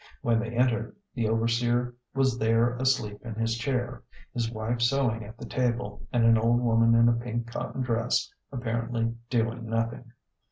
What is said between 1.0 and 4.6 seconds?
the overseer was there asleep in his chair, his